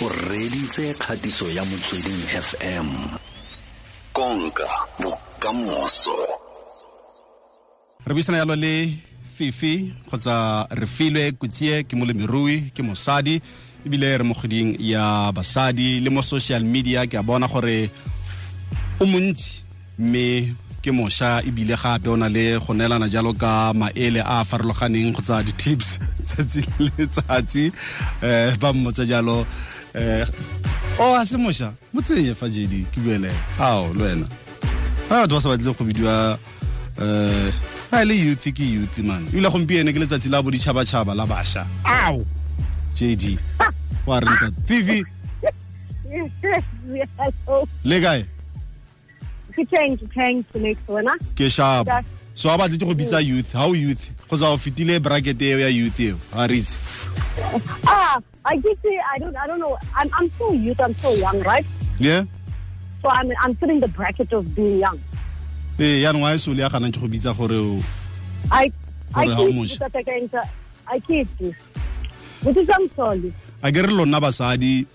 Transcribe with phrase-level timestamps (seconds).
[0.00, 2.88] o reditse kgatiso ya motsweding fm
[4.12, 4.68] konka
[5.00, 6.16] bokamoso.
[8.06, 8.94] Re buisana yalo le
[9.36, 13.40] fifi kgotsa re filwe kutsie ke molemirui ke mosadi
[13.86, 16.00] ebile re mo kgweding ya basadi.
[16.00, 17.90] Le mo social media ke a bona gore
[19.00, 19.62] o montsi
[19.98, 24.44] mme ke mošwa ebile gape o na le go neelana jalo ka maele a a
[24.44, 27.72] farologaneng kgotsa di-tips tsatsi le letsatsi
[28.22, 29.44] um ba mmotse jalo
[29.94, 30.26] um
[30.98, 34.26] o a se mošwa mo tsenye fa jd ke buele ao le wena.
[35.08, 36.38] Ga batho ba sa batle go bidiwa
[36.98, 37.52] um
[37.92, 39.24] a le youth ke youth man.
[39.32, 41.66] Ebile gompieno ke letsatsi la boditšhabatšhaba la bašwa.
[41.84, 42.24] Ao!
[42.98, 43.38] Jd
[44.06, 45.04] wa renta fifi
[47.84, 48.26] le kae?
[49.54, 51.88] Ke teng ke teng to next one ke sharp
[52.34, 55.68] so a batle ke go bitsa youth how youth kgotsa o fetile bracket eo ya
[55.68, 56.16] youth eo.
[56.32, 56.76] A re itse.
[57.86, 58.18] Ah
[58.50, 59.76] i get it i don't i don't know.
[59.94, 61.66] I'm i'm so youth i'm so young right?
[61.98, 62.24] Yeah.
[63.02, 64.98] So i'm i'm still in the bracket of being young.
[65.78, 67.82] Ee yaanong a e sole ya ganang ke go bitsa gore o
[68.50, 68.72] i
[69.14, 69.88] i Gore ha o keep mošwa.
[69.94, 70.34] with
[70.88, 71.28] i keep
[72.42, 73.32] which is i'm sorry.
[73.62, 74.86] A ke re lona basadi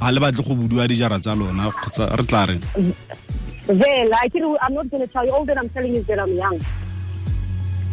[0.00, 2.62] ga le batle go budiwa dijara tsa lona kgotsa re tla reng?
[3.68, 5.32] Well, I can, I'm not going to tell you.
[5.32, 6.58] All that I'm telling you is that I'm young.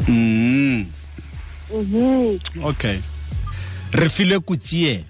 [0.09, 0.85] mm.
[1.69, 2.97] Hmm okay
[3.91, 5.05] Refilwe Coetzee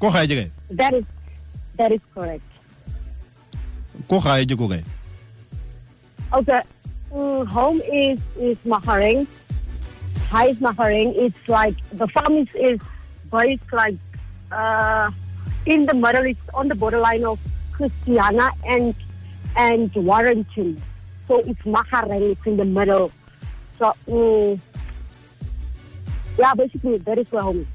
[0.00, 1.04] ko gae kae That is
[1.76, 2.42] that is correct.
[4.08, 4.82] ko gae ke ko kae
[6.34, 6.60] Okay.
[7.12, 9.26] Mm, home is is Mahareng.
[10.30, 11.14] High is Mahareng.
[11.16, 12.80] It's like the farm is is
[13.30, 13.96] based like
[14.50, 15.10] uh
[15.66, 16.24] in the middle.
[16.26, 17.38] It's on the borderline of
[17.72, 18.94] Christiana and
[19.56, 20.80] and Warrenton.
[21.28, 22.32] So it's Mahareng.
[22.32, 23.12] It's in the middle.
[23.78, 24.60] So mm,
[26.38, 27.66] yeah, basically that is where home is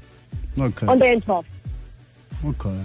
[0.58, 0.86] okay.
[0.86, 1.44] On the N12.
[2.48, 2.78] okay.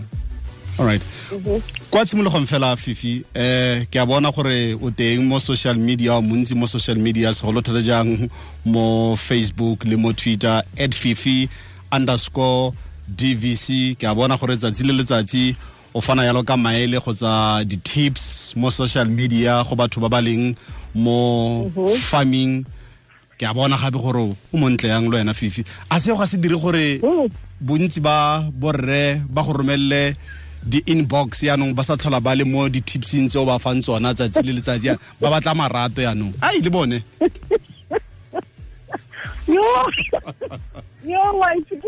[0.77, 1.01] All right.
[1.31, 1.61] Mhm.
[1.91, 6.21] kwa tshimologong fela fifi eh ke a bona gore o teng mo social media o
[6.21, 8.29] montsi mo social media segolo thata jang
[8.65, 11.47] mo facebook le mo twitter at fifi
[11.91, 12.73] underscore
[13.07, 15.55] dvc ke a bona gore tsatsi le letsatsi
[15.93, 20.55] o fana yalo ka maele kgotsa di-tips mo social media go batho ba ba leng
[20.93, 21.71] mo
[22.03, 22.65] farming
[23.37, 25.63] ke a bona gape gore o montle yang le wena fifi.
[25.89, 26.99] A seo ga se dire gore
[27.59, 30.15] bontsi ba borre ba go romelle
[30.65, 34.41] di-inbox yaanong ba sa tlhola ba le mo di-tipsing tse o ba fang tsona tsatsi
[34.41, 34.89] le letsatsi
[35.21, 37.03] ba batla marato yaanong ai le bone.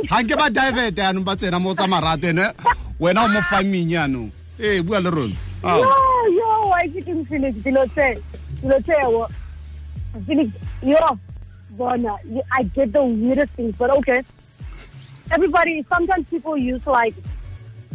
[0.06, 2.52] Ga nke ba divert yaanong ba tsena mo tsa marato ene.
[3.00, 4.30] Wena o mo farming yaanong
[4.60, 5.36] ee bua le rona.
[10.84, 11.18] Yo,
[11.78, 12.18] Bona,
[12.52, 14.24] I get the weirdest things, but okay.
[15.32, 17.14] Everybody, sometimes people use like,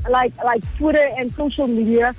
[0.09, 2.15] like, like Twitter and social media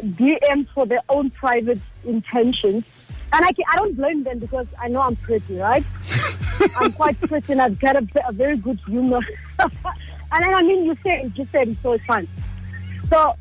[0.00, 2.84] DMs for their own private intentions.
[3.32, 5.84] And I, can, I don't blame them because I know I'm pretty, right?
[6.76, 9.20] I'm quite pretty and I've got a, a very good humor.
[9.58, 9.70] and
[10.30, 12.26] then, I mean, you said, you said it, so it's fine.
[13.10, 13.34] So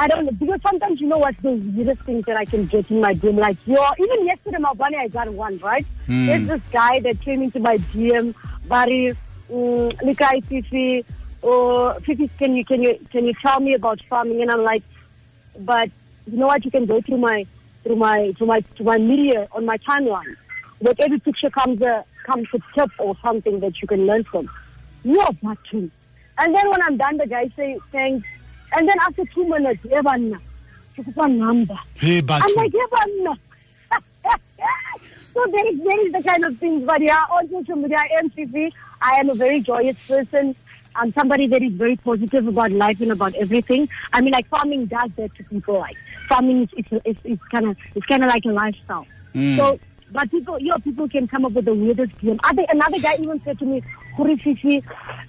[0.00, 2.90] I don't know because sometimes you know what the weirdest things that I can get
[2.90, 3.36] in my dream.
[3.36, 5.84] Like yo, even yesterday, my bunny, I got one right.
[6.06, 6.24] Hmm.
[6.24, 8.34] There's this guy that came into my DM,
[8.66, 11.04] Barry, um, Likai Fifi,
[11.42, 14.40] or Fifi, can you can you can you tell me about farming?
[14.40, 14.82] And I'm like,
[15.58, 15.90] but
[16.26, 16.64] you know what?
[16.64, 17.44] You can go through my
[17.82, 20.34] through my through my to my media on my timeline.
[20.80, 24.48] With every picture comes a comes a tip or something that you can learn from.
[25.04, 25.92] You're button.
[26.38, 28.26] And then when I'm done, the guy say thanks.
[28.72, 30.38] And then after two minutes, yeah, banna,
[30.96, 31.78] ke kopa number.
[31.94, 33.38] Hey, he I'm like, yeah, banna.
[35.34, 36.84] so there is, there is the kind of things.
[36.84, 38.30] But yeah, on social media, I am
[39.02, 40.54] I am a very joyous person.
[40.96, 43.88] I'm somebody that is very positive about life and about everything.
[44.12, 45.78] I mean, like farming does that to people.
[45.78, 45.96] Like
[46.28, 49.06] farming is it's, it's, it's kind of it's kind of like a lifestyle.
[49.34, 49.56] Mm.
[49.56, 49.78] So,
[50.12, 52.38] but people, your people can come up with the weirdest dream.
[52.44, 53.82] Other, another guy even said to me,
[54.16, 54.82] "Huri Fifi,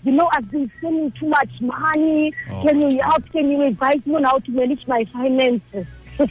[0.03, 2.33] you know, I've been spending too much money.
[2.51, 2.63] Oh.
[2.63, 3.29] Can you help?
[3.31, 5.87] Can you advise me on how to manage my finances?"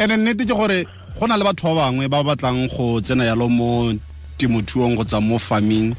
[0.00, 0.84] ene nnete ke gore
[1.18, 3.92] go na le batho ba bangwe ba batlang go tsena yalo mo
[4.38, 5.92] temothuong kgotsa mo farming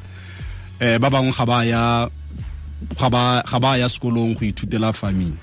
[0.81, 2.09] eh ba bangwe ga ba ya
[2.97, 5.37] ga ba ya sekolong go ithutela farming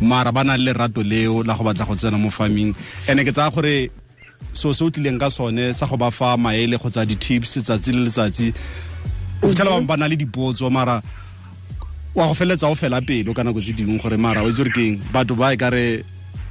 [0.00, 2.72] mara ba na le lerato leo la go batla go tsena mo farming
[3.08, 3.90] ene ke tsaya gore
[4.52, 8.04] so se o tlileng ka sone sa go ba fa maele kgotsa di-tips tsatsi le
[8.08, 8.52] letsatsi.
[9.42, 11.02] O fitlhela bangwe ba na le dipotso mara
[12.14, 14.72] wa go feleletsa o fela pelo ka nako tse dingwe gore mara o itse gore
[14.74, 16.02] keng batho ba e kare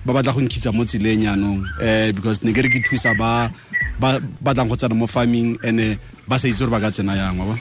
[0.06, 3.51] ba batla go nkhitsa mo tseleng yaanong um because ne ke re ke thusa ba
[4.00, 7.36] ba batlang go tsena mo farming and ba sa itse gore ba ka tsena yang
[7.36, 7.57] ba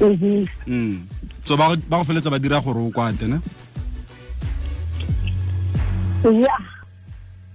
[0.00, 0.48] Mhm.
[0.68, 0.96] mm.
[1.44, 3.40] So ba go- feletsa ba dira gore o kwate ne?
[6.20, 6.60] Yeah,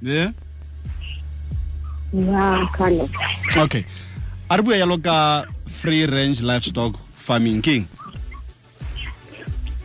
[0.02, 0.30] yeah
[2.16, 3.12] yeah, kind of.
[3.58, 3.86] okay
[4.50, 7.88] a re bua yalo ka free range livestock farming king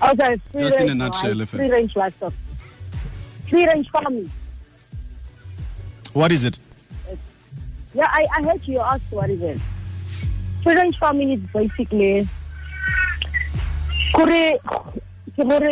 [0.03, 1.45] Okay, free Just in a nutshell?
[1.45, 2.33] Free range livestock.
[3.51, 4.31] Free range farming.
[6.15, 6.57] what is it
[7.93, 9.61] Yeah, I, I heard you ask what is it.
[10.63, 12.27] Free range farming is basically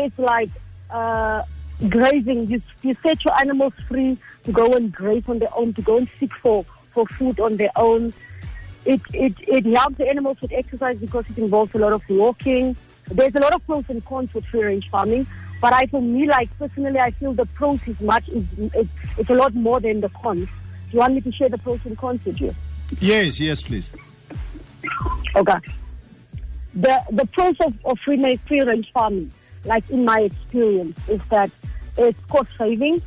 [0.08, 0.50] it's like
[0.90, 1.42] uh,
[1.88, 2.46] grazing.
[2.46, 5.98] You, you set your animals free to go and graze on their own, to go
[5.98, 8.12] and seek for, for food on their own.
[8.84, 12.76] It, it, it helps the animals with exercise because it involves a lot of walking.
[13.10, 15.26] There's a lot of pros and cons with free range farming.
[15.60, 19.30] But I, for me, like personally, I feel the pros is much, is, it's, it's
[19.30, 20.46] a lot more than the cons.
[20.46, 22.54] Do you want me to share the pros and cons with you?
[23.00, 23.92] yes yes please
[25.36, 25.58] Okay.
[26.74, 29.30] The the pros of, of free free range farming,
[29.64, 31.50] like in my experience, is that
[31.98, 33.02] it's cost saving.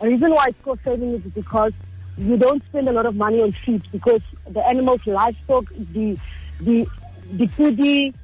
[0.00, 1.72] The reason why it's cost saving is because
[2.16, 6.18] you don't spend a lot of money on feed because the animals, livestock, the
[6.60, 6.86] the
[7.32, 8.14] the foodie,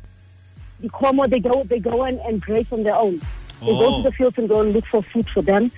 [0.81, 3.21] the como, they go they go in and graze on their own.
[3.61, 3.97] They go Oh.
[3.99, 5.71] to the fields and go and look for food for them,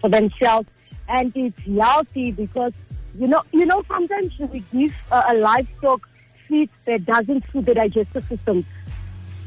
[0.00, 0.68] for themselves,
[1.08, 2.72] and it's healthy because
[3.18, 6.08] you know you know sometimes we give uh, a livestock
[6.48, 8.64] feed that doesn't suit the digestive system.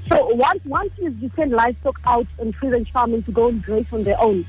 [0.07, 3.61] So once once you, you send livestock out in free range farming to go and
[3.63, 4.45] graze on their own,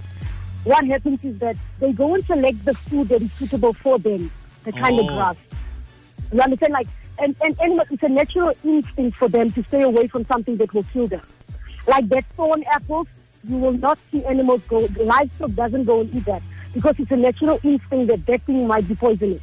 [0.64, 4.30] what happens is that they go and select the food that is suitable for them,
[4.64, 5.14] the kind of Oh.
[5.14, 5.36] grass.
[6.32, 6.72] You understand?
[6.74, 10.56] Like, and, and animals, it's a natural instinct for them to stay away from something
[10.58, 11.22] that will kill them.
[11.86, 13.08] Like that thorn apples,
[13.48, 16.42] you will not see animals go, The livestock doesn't go and eat that
[16.74, 19.42] because it's a natural instinct that that thing might be poisonous.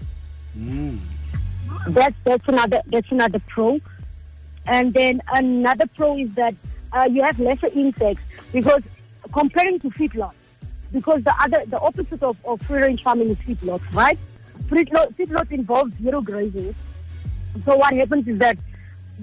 [1.88, 3.80] That's, that's another, that's another pro.
[4.66, 6.56] And then another pro is that
[6.94, 8.22] uh, you have lesser insects
[8.52, 8.82] because
[9.34, 10.34] comparing to feedlots,
[10.92, 14.18] because the other, the opposite of, of free range farming is feedlots, right?
[14.68, 16.76] Feedlot, feedlot involves zero grazing.
[17.66, 18.58] So what happens is that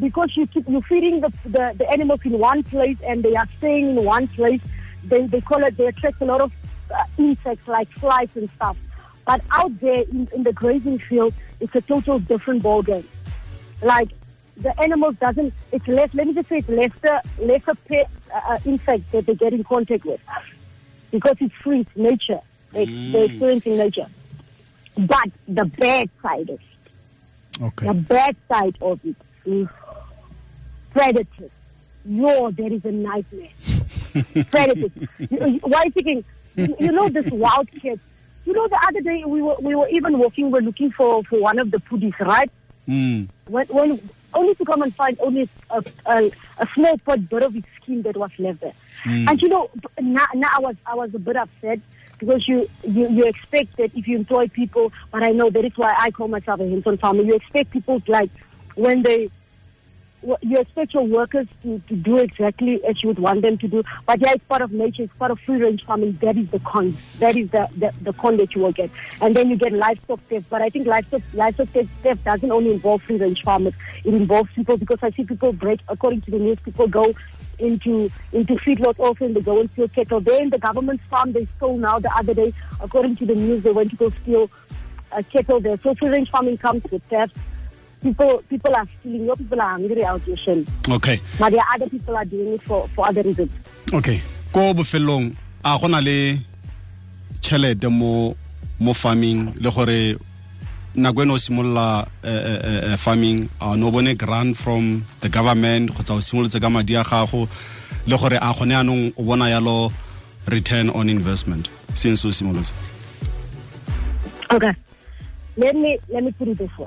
[0.00, 3.48] because you keep you feeding the, the, the animals in one place and they are
[3.58, 4.60] staying in one place,
[5.04, 6.52] they, they call it they attract a lot of
[6.90, 8.76] uh, insects like flies and stuff.
[9.26, 13.04] But out there in, in the grazing field, it's a total different ballgame.
[13.82, 14.10] Like
[14.56, 18.56] the animals doesn't it's less let me just say it's lesser lesser pet uh, uh,
[18.64, 20.20] insects that they get in contact with
[21.14, 22.40] because it's free, it's nature.
[22.72, 24.08] They, They're experiencing nature.
[24.96, 29.14] But the bad side of it, okay the bad side of it
[29.46, 29.68] is
[30.90, 31.52] predators.
[32.04, 33.48] Yo, there is a nightmare.
[34.50, 34.90] predators.
[35.18, 36.24] You, why thinking?
[36.56, 38.00] You, you know this wildcat.
[38.44, 40.50] You know the other day we were we were even walking.
[40.50, 42.50] We're looking for for one of the puddies, right?
[42.88, 43.28] mm.
[43.46, 47.56] When, when only to come and find only a, a, a small part bit of
[47.56, 48.74] its skin that was left there.
[49.02, 49.28] Hmm.
[49.28, 49.70] And you know,
[50.00, 51.80] now, now I was I was a bit upset
[52.18, 55.76] because you, you you expect that if you employ people, but I know that is
[55.76, 57.22] why I call myself a hands-on farmer.
[57.22, 58.30] You expect people like
[58.74, 59.30] when they
[60.42, 63.82] you expect your workers to, to do exactly as you would want them to do.
[64.06, 66.18] But yeah, it's part of nature, it's part of free range farming.
[66.20, 66.96] That is the con.
[67.18, 68.90] That is the, the, the con that you will get.
[69.20, 70.46] And then you get livestock theft.
[70.48, 73.74] But I think livestock, livestock theft, doesn't only involve free range farmers.
[74.04, 77.12] It involves people because I see people break, according to the news, people go
[77.58, 80.20] into into feedlots also and they go and steal cattle.
[80.20, 83.62] There in the government farm, they stole now the other day, according to the news,
[83.62, 84.50] they went to go steal
[85.12, 85.78] uh, cattle there.
[85.82, 87.36] So free range farming comes with theft.
[88.04, 89.24] People, people are stealing.
[89.24, 90.36] Your people are hungry out here,
[90.90, 93.48] okay But there are other people are doing it for, for other reasons.
[93.92, 94.20] okay
[94.52, 95.34] ko bofelelong
[95.64, 96.38] a go na le
[97.40, 98.36] tšhelete mo
[98.78, 100.16] mo farming le gore
[100.94, 105.90] nako ene o simolola eh, eh, eh, farming a no bone grant from the government
[105.90, 107.48] kgotsa o simolotse ka madi a gago
[108.06, 109.90] le gore a gone anong o bona yalo
[110.46, 112.72] return on investment since o simolotse
[114.52, 114.72] Okay.
[115.56, 116.86] Let me let me put it this way.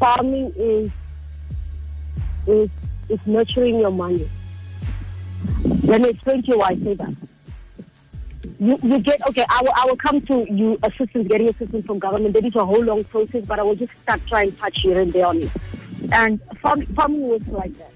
[0.00, 0.90] Farming is
[2.46, 2.70] is
[3.10, 4.28] is nurturing your money.
[5.82, 7.14] Let me explain to you why I say that.
[8.58, 11.98] You you get okay, I will I will come to you assistance, getting assistance from
[11.98, 12.34] government.
[12.34, 14.98] That is a whole long process, but I will just start trying to touch here
[14.98, 15.50] and there on it.
[16.12, 17.92] And farm, farming works like that.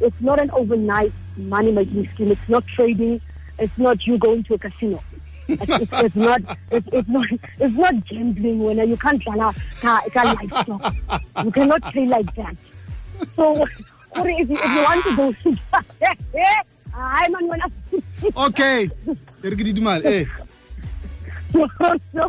[0.00, 2.32] It's not an overnight money making scheme.
[2.32, 3.20] It's not trading.
[3.58, 5.02] It's not you going to a casino.
[5.48, 6.40] It's, not.
[6.70, 7.26] It's, it's not.
[7.58, 8.58] It's not gambling.
[8.60, 10.94] When you can't run a car, car livestock.
[11.44, 12.56] You cannot play like that.
[13.36, 13.78] So, if
[14.16, 15.34] you, if you want to go,
[16.96, 17.60] I'm on one.
[18.36, 18.88] okay
[19.42, 20.24] re ke didimale eh
[21.52, 21.68] so,
[22.14, 22.22] so,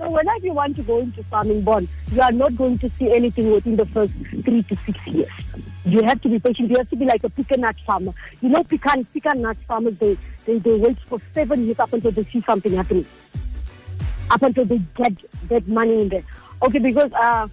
[0.00, 3.12] So whenever you want to go into farming bond, you are not going to see
[3.12, 4.12] anything within the first
[4.44, 5.28] three to six years.
[5.84, 6.70] You have to be patient.
[6.70, 8.14] You have to be like a pecan nut farmer.
[8.40, 10.16] You know, pecan pecan nut farmers they,
[10.46, 13.04] they they wait for seven years up until they see something happening.
[14.30, 15.12] Up until they get
[15.50, 16.24] that money in there.
[16.62, 17.46] Okay, because uh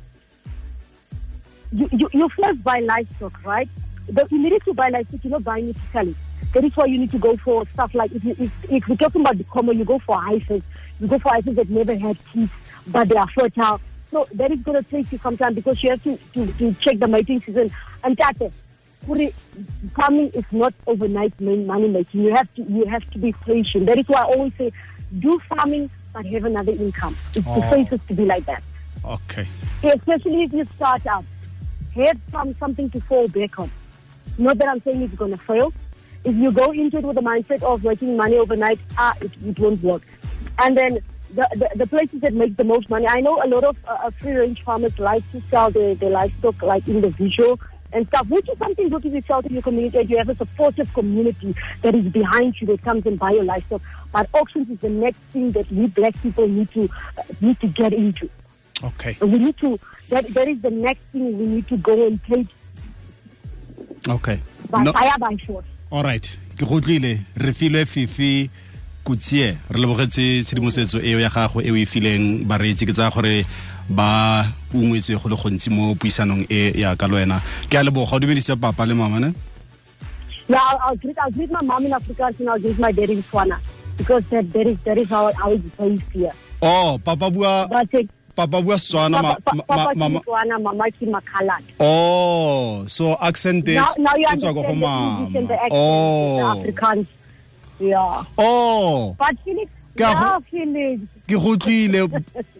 [1.74, 3.68] you, you, you first buy livestock, right?
[4.10, 6.16] But you need to buy livestock, you're not buying it to sell it.
[6.54, 8.96] That is why you need to go for stuff like if, you, if, if we're
[8.96, 10.62] talking about the common, you go for heifers.
[11.00, 12.52] You go for heifers that never had kids,
[12.88, 13.82] but they are fertile.
[14.12, 16.74] So that is going to take you some time because you have to, to, to
[16.76, 17.70] check the mating season.
[18.04, 18.38] And that
[19.96, 22.24] farming is not overnight money making.
[22.24, 23.86] You have to you have to be patient.
[23.86, 24.72] That is why I always say,
[25.20, 27.16] do farming but have another income.
[27.36, 27.60] It's oh.
[27.60, 28.64] the safest to be like that.
[29.06, 29.48] Okay.
[29.84, 31.26] Especially if you start out,
[31.96, 33.72] have some something to fall back on.
[34.38, 35.74] Not that I'm saying it's going to fail.
[36.24, 39.58] If you go into it with the mindset of making money overnight, ah, it, it
[39.60, 40.02] won't work.
[40.60, 41.00] And then
[41.34, 44.10] the, the, the, places that make the most money, I know a lot of uh,
[44.12, 47.60] free range farmers like to sell their, their livestock like individual
[47.94, 50.30] and stuff, which is something good to be felt in your community and you have
[50.30, 53.82] a supportive community that is behind you that comes and buy your livestock.
[54.12, 57.68] But auctions is the next thing that we black people need to uh, need to
[57.68, 58.30] get into.
[58.84, 59.18] Okay.
[59.22, 62.48] We need to that that is the next thing we need to go and take.
[64.08, 64.40] Okay.
[64.70, 64.94] By no.
[64.94, 65.66] fire by force.
[65.92, 66.38] All right.
[66.56, 68.50] Ke go tlile Refilwe fifi
[69.08, 73.46] Coetzee re lebogetse tshedimosetso eo ya gago e o e fileng bareetsi ke tsaya gore
[73.88, 74.44] ba
[74.76, 78.86] ungwetswe go le gontsi mo puisanong e ya ka ke a leboga o dumedise papa
[78.86, 79.32] le mama ne
[80.50, 83.10] Yeah, I'll, I'll, greet, I'll greet my mom in Afrikaans and I'll greet my dad
[83.10, 83.60] in Swana
[83.98, 85.32] because that, that is that is how
[85.78, 86.32] based here.
[86.62, 87.68] Oh, papa bua
[88.36, 91.60] papa bua Swana ma, ma, mama Swana mama.
[91.80, 96.64] Oh, so accent is now, now you understand the the accent, oh.
[96.64, 97.08] the Afrikaans.
[97.80, 98.24] Yeah.
[98.38, 99.16] Oh.
[99.98, 102.08] Ke go tlile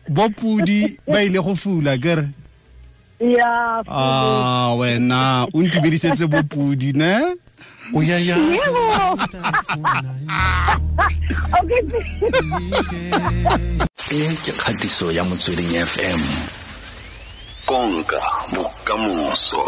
[0.10, 2.30] bopudi ba ile go fula kere.
[3.20, 7.36] a Ah, wena o ntumedisetse bopudi ne?
[7.94, 8.36] o ya ya
[14.12, 16.22] e ke kgatiso ya motsweding fm
[17.66, 18.22] konka
[18.54, 19.64] bokamoso